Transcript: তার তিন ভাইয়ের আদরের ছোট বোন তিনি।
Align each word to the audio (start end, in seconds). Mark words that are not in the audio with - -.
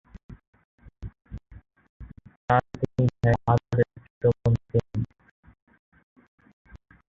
তার 2.47 2.63
তিন 2.79 3.05
ভাইয়ের 3.11 3.37
আদরের 3.51 3.89
ছোট 4.03 4.21
বোন 4.37 4.53
তিনি। 4.69 5.01